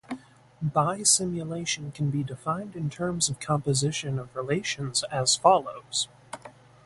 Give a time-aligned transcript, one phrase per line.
[0.63, 6.07] Bisimulation can be defined in terms of composition of relations as follows.